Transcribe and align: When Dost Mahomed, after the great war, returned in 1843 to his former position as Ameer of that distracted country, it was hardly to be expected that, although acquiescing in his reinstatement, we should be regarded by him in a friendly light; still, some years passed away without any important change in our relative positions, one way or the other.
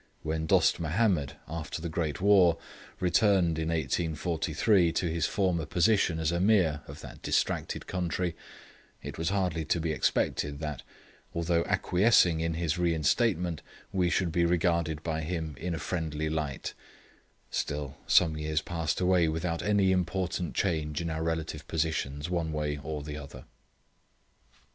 When 0.23 0.47
Dost 0.47 0.79
Mahomed, 0.79 1.33
after 1.47 1.79
the 1.79 1.87
great 1.87 2.19
war, 2.21 2.57
returned 2.99 3.59
in 3.59 3.67
1843 3.69 4.91
to 4.93 5.05
his 5.11 5.27
former 5.27 5.67
position 5.67 6.17
as 6.17 6.31
Ameer 6.31 6.81
of 6.87 7.01
that 7.01 7.21
distracted 7.21 7.85
country, 7.85 8.35
it 9.03 9.19
was 9.19 9.29
hardly 9.29 9.63
to 9.65 9.79
be 9.79 9.91
expected 9.91 10.57
that, 10.57 10.81
although 11.35 11.63
acquiescing 11.65 12.39
in 12.39 12.55
his 12.55 12.79
reinstatement, 12.79 13.61
we 13.91 14.09
should 14.09 14.31
be 14.31 14.43
regarded 14.43 15.03
by 15.03 15.21
him 15.21 15.53
in 15.59 15.75
a 15.75 15.77
friendly 15.77 16.29
light; 16.29 16.73
still, 17.51 17.95
some 18.07 18.35
years 18.35 18.59
passed 18.63 18.99
away 19.01 19.27
without 19.27 19.61
any 19.61 19.91
important 19.91 20.55
change 20.55 20.99
in 20.99 21.11
our 21.11 21.21
relative 21.21 21.67
positions, 21.67 22.27
one 22.27 22.51
way 22.51 22.79
or 22.81 23.03
the 23.03 23.17
other. 23.17 23.45